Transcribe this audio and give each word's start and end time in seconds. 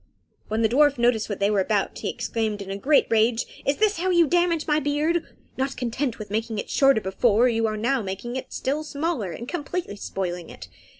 When 0.47 0.63
the 0.63 0.67
dwarf 0.67 0.97
noticed 0.97 1.29
what 1.29 1.39
they 1.39 1.51
were 1.51 1.59
about, 1.59 1.95
he 1.99 2.09
exclaimed, 2.09 2.59
in 2.59 2.71
a 2.71 2.75
great 2.75 3.05
rage, 3.11 3.45
"Is 3.67 3.77
this 3.77 3.97
how 3.99 4.09
you 4.09 4.25
damage 4.25 4.65
my 4.65 4.79
beard? 4.79 5.23
Not 5.57 5.77
content 5.77 6.17
with 6.17 6.31
making 6.31 6.57
it 6.57 6.71
shorter 6.71 7.01
before, 7.01 7.47
you 7.47 7.67
are 7.67 7.77
now 7.77 8.01
making 8.01 8.35
it 8.35 8.51
still 8.51 8.83
smaller, 8.83 9.31
and 9.31 9.47
completely 9.47 9.95
spoiling 9.97 10.49
it. 10.49 10.69